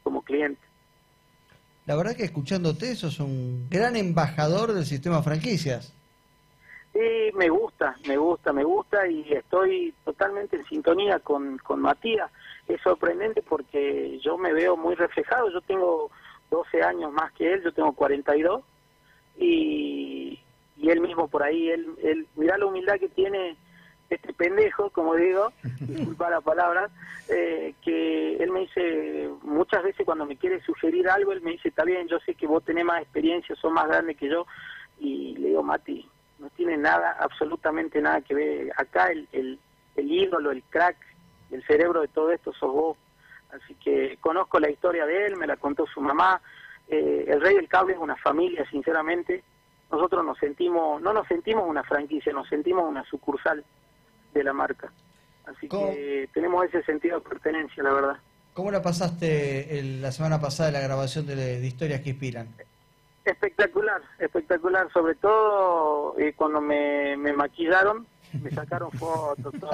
como 0.03 0.21
clientes. 0.21 0.63
La 1.87 1.95
verdad 1.95 2.15
que 2.15 2.25
escuchándote 2.25 2.95
sos 2.95 3.19
un 3.19 3.69
gran 3.71 3.95
embajador 3.95 4.73
del 4.73 4.85
sistema 4.85 5.23
franquicias. 5.23 5.93
Sí, 6.93 7.31
me 7.33 7.49
gusta, 7.49 7.95
me 8.07 8.17
gusta, 8.17 8.53
me 8.53 8.63
gusta 8.63 9.07
y 9.07 9.33
estoy 9.33 9.93
totalmente 10.05 10.57
en 10.57 10.65
sintonía 10.65 11.19
con, 11.19 11.57
con 11.57 11.81
Matías. 11.81 12.31
Es 12.67 12.79
sorprendente 12.81 13.41
porque 13.41 14.19
yo 14.19 14.37
me 14.37 14.53
veo 14.53 14.77
muy 14.77 14.93
reflejado. 14.93 15.49
Yo 15.49 15.61
tengo 15.61 16.11
12 16.51 16.83
años 16.83 17.11
más 17.11 17.31
que 17.33 17.51
él, 17.51 17.63
yo 17.63 17.73
tengo 17.73 17.93
42 17.93 18.63
y, 19.37 20.39
y 20.77 20.89
él 20.89 21.01
mismo 21.01 21.27
por 21.27 21.41
ahí, 21.41 21.69
él, 21.69 21.87
él, 22.03 22.27
mirá 22.35 22.57
la 22.59 22.67
humildad 22.67 22.99
que 22.99 23.09
tiene 23.09 23.57
este 24.09 24.31
pendejo, 24.33 24.91
como 24.91 25.15
digo, 25.15 25.51
disculpa 25.79 26.29
la 26.29 26.41
palabra, 26.41 26.91
eh, 27.27 27.73
que 27.81 28.35
él 28.35 28.51
me 28.51 28.61
dice, 28.61 29.29
muchas 29.41 29.83
veces 29.83 30.05
cuando 30.05 30.25
me 30.25 30.37
quiere 30.37 30.61
sugerir 30.61 31.09
algo, 31.09 31.31
él 31.31 31.41
me 31.41 31.51
dice, 31.51 31.69
está 31.69 31.83
bien, 31.83 32.07
yo 32.07 32.19
sé 32.19 32.35
que 32.35 32.45
vos 32.45 32.63
tenés 32.63 32.85
más 32.85 33.01
experiencia, 33.01 33.55
sos 33.55 33.71
más 33.71 33.87
grande 33.87 34.13
que 34.13 34.29
yo, 34.29 34.45
y 34.99 35.35
le 35.37 35.49
digo, 35.49 35.63
Mati, 35.63 36.07
no 36.43 36.49
tiene 36.49 36.77
nada, 36.77 37.15
absolutamente 37.19 38.01
nada 38.01 38.19
que 38.21 38.35
ver. 38.35 38.71
Acá 38.75 39.07
el, 39.07 39.27
el, 39.31 39.59
el 39.95 40.11
ídolo, 40.11 40.51
el 40.51 40.61
crack, 40.63 40.97
el 41.51 41.65
cerebro 41.65 42.01
de 42.01 42.09
todo 42.09 42.31
esto 42.31 42.51
sos 42.53 42.71
vos. 42.71 42.97
Así 43.51 43.75
que 43.75 44.17
conozco 44.19 44.59
la 44.59 44.69
historia 44.69 45.05
de 45.05 45.27
él, 45.27 45.37
me 45.37 45.47
la 45.47 45.55
contó 45.55 45.85
su 45.87 46.01
mamá. 46.01 46.41
Eh, 46.89 47.25
el 47.29 47.39
Rey 47.39 47.55
del 47.55 47.69
Cable 47.69 47.93
es 47.93 47.99
una 47.99 48.17
familia, 48.17 48.69
sinceramente. 48.69 49.41
Nosotros 49.89 50.25
nos 50.25 50.37
sentimos, 50.37 51.01
no 51.01 51.13
nos 51.13 51.27
sentimos 51.27 51.63
una 51.65 51.83
franquicia, 51.83 52.33
nos 52.33 52.49
sentimos 52.49 52.83
una 52.89 53.05
sucursal 53.05 53.63
de 54.33 54.43
la 54.43 54.51
marca. 54.51 54.91
Así 55.45 55.69
que 55.69 56.29
tenemos 56.33 56.65
ese 56.65 56.83
sentido 56.83 57.19
de 57.19 57.29
pertenencia, 57.29 57.83
la 57.83 57.93
verdad. 57.93 58.17
¿Cómo 58.53 58.69
la 58.69 58.81
pasaste 58.81 59.81
la 60.01 60.11
semana 60.11 60.41
pasada 60.41 60.67
de 60.67 60.73
la 60.73 60.81
grabación 60.81 61.25
de, 61.25 61.65
historias 61.65 62.01
que 62.01 62.09
inspiran? 62.09 62.49
Espectacular, 63.25 64.01
espectacular, 64.19 64.91
sobre 64.91 65.15
todo 65.15 66.15
eh, 66.19 66.33
cuando 66.35 66.59
me, 66.59 67.15
me 67.15 67.31
maquillaron, 67.31 68.05
me 68.41 68.51
sacaron 68.51 68.91
fotos, 68.99 69.53
todo, 69.59 69.71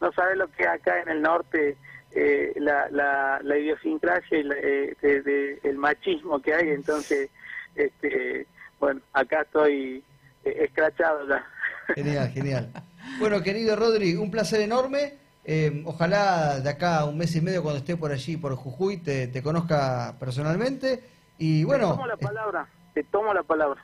no 0.00 0.12
sabes 0.12 0.36
lo 0.36 0.48
que 0.50 0.66
acá 0.66 1.00
en 1.02 1.10
el 1.10 1.22
norte, 1.22 1.76
eh, 2.10 2.52
la, 2.56 2.88
la, 2.90 3.40
la, 3.42 3.58
idiosincrasia 3.58 4.38
y 4.38 4.48
eh, 4.52 5.60
el 5.62 5.78
machismo 5.78 6.40
que 6.40 6.54
hay, 6.54 6.70
entonces, 6.70 7.30
este, 7.76 8.46
bueno, 8.80 9.00
acá 9.12 9.42
estoy 9.42 10.02
escrachado 10.44 11.28
ya. 11.28 11.46
Genial, 11.94 12.30
genial. 12.30 12.70
Bueno, 13.18 13.42
querido 13.42 13.76
Rodri, 13.76 14.14
un 14.14 14.30
placer 14.30 14.60
enorme. 14.60 15.23
Eh, 15.44 15.82
ojalá 15.84 16.60
de 16.60 16.70
acá 16.70 17.00
a 17.00 17.04
un 17.04 17.18
mes 17.18 17.34
y 17.36 17.40
medio 17.40 17.62
cuando 17.62 17.78
esté 17.78 17.96
por 17.96 18.12
allí, 18.12 18.36
por 18.36 18.54
Jujuy, 18.54 18.98
te, 18.98 19.28
te 19.28 19.42
conozca 19.42 20.14
personalmente. 20.18 21.02
Y 21.38 21.64
bueno... 21.64 21.90
Te 21.90 21.94
tomo 21.94 22.06
la 22.06 22.16
palabra, 22.16 22.68
te 22.94 23.04
tomo 23.04 23.34
la 23.34 23.42
palabra. 23.42 23.82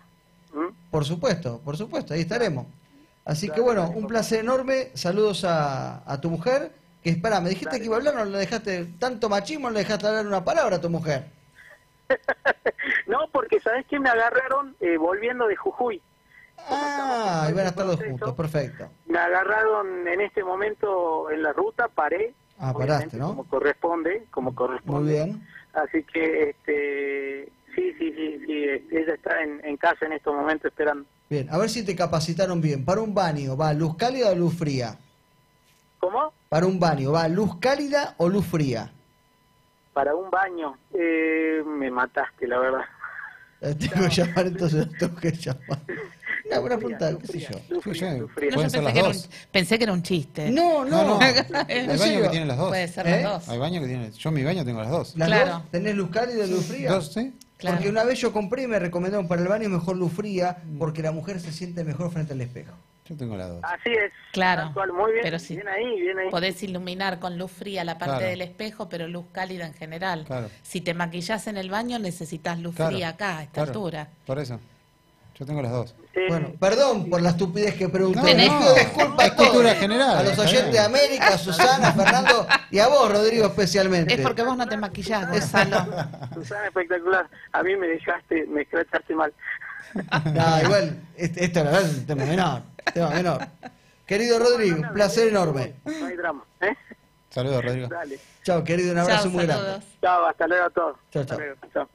¿Mm? 0.53 0.91
Por 0.91 1.05
supuesto, 1.05 1.61
por 1.65 1.77
supuesto, 1.77 2.15
ahí 2.15 2.21
estaremos. 2.21 2.67
Así 3.25 3.49
que 3.51 3.61
bueno, 3.61 3.91
un 3.91 4.07
placer 4.07 4.41
enorme. 4.41 4.91
Saludos 4.95 5.45
a, 5.45 6.03
a 6.11 6.21
tu 6.21 6.31
mujer. 6.31 6.73
Que 7.03 7.11
espera, 7.11 7.41
me 7.41 7.49
dijiste 7.49 7.79
que 7.79 7.87
iba 7.87 7.97
a 7.97 7.99
hablar, 7.99 8.15
no 8.15 8.25
le 8.27 8.39
dejaste 8.39 8.85
tanto 8.99 9.29
machismo, 9.31 9.69
no 9.69 9.75
le 9.75 9.81
dejaste 9.81 10.07
hablar 10.07 10.27
una 10.27 10.45
palabra 10.45 10.77
a 10.77 10.81
tu 10.81 10.91
mujer. 10.91 11.25
no, 13.07 13.29
porque 13.33 13.61
sabes 13.61 13.87
que 13.87 13.99
me 13.99 14.11
agarraron 14.11 14.77
eh, 14.81 14.97
volviendo 14.99 15.47
de 15.47 15.57
Jujuy. 15.57 16.03
Ah, 16.69 17.47
iban 17.51 17.67
a 17.67 17.69
estar 17.71 17.87
dos 17.87 18.03
juntos, 18.03 18.35
perfecto. 18.35 18.91
Me 19.07 19.19
agarraron 19.19 20.07
en 20.07 20.21
este 20.21 20.45
momento 20.45 21.31
en 21.31 21.43
la 21.43 21.53
ruta, 21.53 21.89
paré. 21.89 22.35
Ah, 22.59 22.73
paraste, 22.73 23.17
¿no? 23.17 23.29
Como 23.29 23.45
corresponde, 23.45 24.27
como 24.31 24.55
corresponde. 24.55 25.01
Muy 25.01 25.13
bien. 25.13 25.47
Así 25.73 26.03
que, 26.05 26.51
este, 26.51 27.53
sí, 27.75 27.95
sí, 27.99 28.13
sí, 28.13 28.43
sí, 28.47 28.65
ella 28.91 29.15
está 29.15 29.43
en, 29.43 29.77
casa 29.77 30.07
en 30.07 30.13
estos 30.13 30.35
momentos 30.35 30.71
esperando. 30.71 31.07
Bien, 31.29 31.49
a 31.51 31.59
ver 31.59 31.71
si 31.71 31.85
te 31.85 31.97
capacitaron 31.97 32.61
bien. 32.61 32.85
Para 32.85 33.01
un 33.01 33.15
baño, 33.15 33.57
¿va 33.57 33.73
luz 33.73 33.97
cálida 33.97 34.31
o 34.31 34.35
luz 34.35 34.55
fría? 34.55 34.99
¿Cómo? 35.99 36.33
Para 36.49 36.67
un 36.67 36.81
baño, 36.81 37.13
¿va 37.13 37.29
luz 37.29 37.59
cálida 37.61 38.15
o 38.19 38.29
luz 38.29 38.47
fría? 38.47 38.93
para 39.93 40.15
un 40.15 40.31
baño, 40.31 40.79
eh, 40.95 41.63
me 41.67 41.91
mataste, 41.91 42.47
la 42.47 42.59
verdad. 42.59 42.85
Tengo 43.61 44.09
que 44.09 44.15
llamar, 44.15 44.47
entonces 44.47 44.89
tengo 44.99 45.17
que 45.17 45.33
llamar. 45.33 45.79
Una 46.51 46.61
buena 46.61 46.77
pregunta, 46.79 47.19
qué 47.21 47.27
sé 47.27 47.39
yo. 47.41 47.49
Sufría, 47.77 47.95
Sí, 48.13 48.15
sí. 48.17 48.21
sufría. 48.21 48.51
No, 48.51 48.55
Pueden 48.55 48.71
yo 48.71 48.71
ser 48.71 48.81
pensé 48.81 48.83
las 48.83 48.93
que, 48.93 48.99
era 48.99 49.09
un, 49.09 49.13
dos. 49.15 49.31
pensé 49.51 49.79
que 49.79 49.85
era 49.85 49.93
un 49.93 50.03
chiste. 50.03 50.51
No, 50.51 50.85
no. 50.85 51.05
No, 51.05 51.05
no. 51.07 51.21
Hay 51.21 51.35
¿En 51.69 51.87
baños 51.99 52.23
que 52.23 52.29
tienen 52.29 52.49
las 52.49 52.57
dos. 52.59 52.69
Puede 52.69 52.89
ser 52.89 53.07
¿Eh? 53.07 53.11
las 53.11 53.23
dos. 53.23 53.49
Hay 53.49 53.59
baños 53.59 53.83
que 53.83 53.89
tienen. 53.89 54.13
Yo 54.13 54.29
en 54.29 54.35
mi 54.35 54.43
baño 54.45 54.65
tengo 54.65 54.81
las 54.81 54.91
dos. 54.91 55.17
¿Las 55.17 55.29
Claro. 55.29 55.53
dos? 55.53 55.71
¿Tenés 55.71 55.95
luz 55.95 56.11
cálida 56.11 56.45
y 56.47 56.51
luz 56.51 56.65
fría? 56.67 56.91
¿Dos, 56.93 57.13
sí? 57.13 57.33
Claro. 57.57 57.77
Porque 57.77 57.91
una 57.91 58.05
vez 58.05 58.19
yo 58.19 58.33
compré 58.33 58.63
y 58.63 58.67
me 58.67 58.79
recomendaron 58.79 59.29
para 59.29 59.43
el 59.43 59.49
baño 59.49 59.69
mejor 59.69 59.97
luz 59.97 60.13
fría 60.13 60.59
porque 60.79 61.03
la 61.03 61.13
mujer 61.13 61.41
se 61.41 61.53
siente 61.53 61.85
mejor 61.85 62.11
frente 62.11 62.33
al 62.33 62.41
espejo. 62.41 62.73
Yo 63.07 63.17
tengo 63.17 63.37
las 63.37 63.49
dos. 63.49 63.59
Así 63.65 63.91
es. 63.91 64.13
Claro, 64.33 64.73
muy 64.95 65.11
bien. 65.13 65.23
pero 65.25 65.39
sí. 65.41 65.57
Bien 65.57 65.67
ahí, 65.69 66.01
bien 66.01 66.17
ahí. 66.19 66.31
Podés 66.31 66.63
iluminar 66.63 67.19
con 67.19 67.37
luz 67.39 67.51
fría 67.51 67.83
la 67.85 67.99
parte 67.99 68.15
Claro. 68.19 68.31
del 68.31 68.41
espejo, 68.41 68.89
pero 68.89 69.09
luz 69.09 69.27
cálida 69.33 69.67
en 69.67 69.75
general. 69.75 70.25
Claro. 70.27 70.49
Si 70.63 70.81
te 70.81 70.95
maquillás 70.95 71.49
en 71.49 71.57
el 71.57 71.71
baño, 71.71 71.99
necesitas 71.99 72.59
luz 72.61 72.77
Claro, 72.77 72.93
fría 72.93 73.09
acá, 73.11 73.39
a 73.39 73.43
esta 73.43 73.53
claro. 73.55 73.69
altura. 73.71 74.09
Por 74.25 74.39
eso. 74.39 74.61
Yo 75.41 75.47
tengo 75.47 75.63
las 75.63 75.73
dos. 75.73 75.95
Eh, 76.13 76.27
Bueno, 76.29 76.53
perdón 76.61 77.09
por 77.09 77.23
la 77.23 77.31
estupidez 77.31 77.75
que 77.75 77.89
pregunté. 77.89 78.35
No, 78.35 78.61
no. 78.61 78.75
disculpas 78.75 79.27
Es 79.27 79.33
a 79.33 79.37
todos. 79.37 79.49
cultura 79.49 79.75
general, 79.75 80.19
A 80.19 80.23
los 80.23 80.39
oyentes 80.39 80.71
de. 80.73 80.79
América, 80.79 81.29
a 81.29 81.39
Susana, 81.39 81.89
a 81.89 81.93
Fernando 81.95 82.47
y 82.71 82.79
a 82.79 82.89
vos, 82.89 83.11
Rodrigo, 83.11 83.47
especialmente. 83.47 84.13
Es 84.15 84.21
porque 84.21 84.43
vos 84.43 84.55
no 84.55 84.69
te 84.69 84.77
maquillás, 84.77 85.31
Gonzalo. 85.31 85.87
Susana, 86.35 86.67
espectacular. 86.67 87.27
A 87.53 87.63
mí 87.63 87.75
me 87.75 87.87
dejaste, 87.89 88.45
me 88.49 88.63
escrachaste 88.63 89.15
mal. 89.15 89.33
No, 89.95 90.63
igual, 90.63 91.01
este- 91.17 91.43
esto 91.47 91.65
la 91.65 91.71
verdad 91.71 91.89
es 91.91 91.97
un 91.97 92.07
tema 92.07 92.25
menor. 92.27 92.63
Tema 92.93 93.09
menor. 93.11 93.47
Querido 94.05 94.39
Rodrigo, 94.39 94.77
un 94.77 94.93
placer 94.93 95.29
enorme. 95.29 95.73
No 95.87 96.07
hay 96.07 96.17
drama. 96.17 96.45
¿eh? 96.61 96.77
Saludos, 97.31 97.65
Rodrigo. 97.65 97.89
Dale. 97.89 98.19
Chao, 98.45 98.63
querido, 98.63 98.93
un 98.93 98.99
abrazo 98.99 99.31
muy 99.31 99.47
saludos. 99.47 99.67
grande. 99.69 99.87
Chao, 100.03 100.27
hasta 100.27 100.47
luego 100.47 100.67
a 100.67 100.71
todos. 100.71 100.97
Chao, 101.11 101.25
chao. 101.25 101.89